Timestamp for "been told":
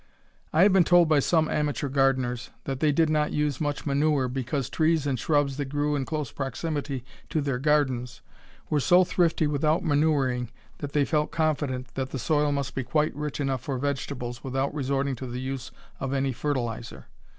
0.73-1.07